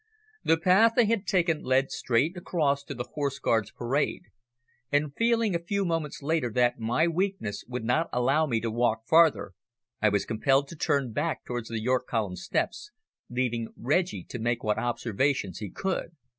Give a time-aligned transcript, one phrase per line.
[0.43, 4.23] The path they had taken led straight across to the Horse Guards' Parade,
[4.91, 9.05] and feeling a few moments later that my weakness would not allow me to walk
[9.07, 9.53] farther,
[10.01, 12.89] I was compelled to turn back towards the York Column steps,
[13.29, 16.15] leaving Reggie to make what observations he could.